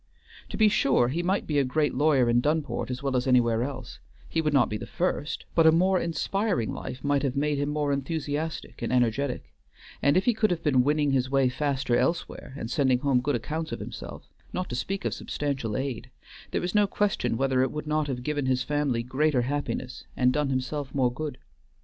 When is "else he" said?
3.61-4.41